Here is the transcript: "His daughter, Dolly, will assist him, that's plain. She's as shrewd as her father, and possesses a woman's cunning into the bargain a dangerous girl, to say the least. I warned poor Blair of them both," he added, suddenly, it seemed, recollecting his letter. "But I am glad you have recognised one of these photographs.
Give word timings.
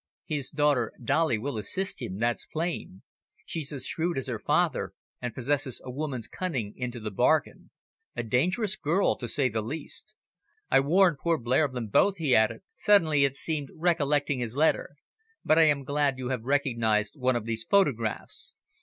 "His 0.25 0.49
daughter, 0.49 0.93
Dolly, 0.99 1.37
will 1.37 1.59
assist 1.59 2.01
him, 2.01 2.17
that's 2.17 2.47
plain. 2.47 3.03
She's 3.45 3.71
as 3.71 3.85
shrewd 3.85 4.17
as 4.17 4.25
her 4.25 4.39
father, 4.39 4.93
and 5.21 5.35
possesses 5.35 5.79
a 5.85 5.91
woman's 5.91 6.27
cunning 6.27 6.73
into 6.75 6.99
the 6.99 7.11
bargain 7.11 7.69
a 8.15 8.23
dangerous 8.23 8.75
girl, 8.75 9.15
to 9.17 9.27
say 9.27 9.47
the 9.47 9.61
least. 9.61 10.15
I 10.71 10.79
warned 10.79 11.19
poor 11.19 11.37
Blair 11.37 11.65
of 11.65 11.73
them 11.73 11.85
both," 11.85 12.17
he 12.17 12.35
added, 12.35 12.61
suddenly, 12.75 13.25
it 13.25 13.35
seemed, 13.35 13.69
recollecting 13.75 14.39
his 14.39 14.55
letter. 14.57 14.95
"But 15.45 15.59
I 15.59 15.65
am 15.65 15.83
glad 15.83 16.17
you 16.17 16.29
have 16.29 16.45
recognised 16.45 17.13
one 17.15 17.35
of 17.35 17.45
these 17.45 17.63
photographs. 17.63 18.55